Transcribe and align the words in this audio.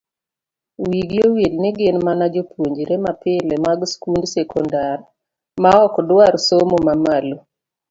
Wigi 0.87 1.17
owil 1.27 1.53
ni 1.61 1.69
gin 1.77 1.97
mana 2.07 2.25
jopuonjre 2.33 2.95
mapile 3.05 3.55
mag 3.65 3.79
skund 3.93 4.23
sekondari 4.35 5.03
maok 5.63 5.95
dwar 6.09 6.33
somo 6.47 6.77
mamalo. 6.87 7.37